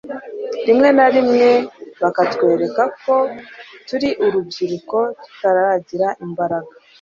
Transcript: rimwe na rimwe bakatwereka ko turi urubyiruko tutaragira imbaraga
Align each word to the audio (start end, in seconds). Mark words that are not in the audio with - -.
rimwe 0.67 0.89
na 0.97 1.07
rimwe 1.15 1.49
bakatwereka 2.01 2.83
ko 3.01 3.15
turi 3.87 4.09
urubyiruko 4.25 4.97
tutaragira 5.23 6.07
imbaraga 6.25 6.71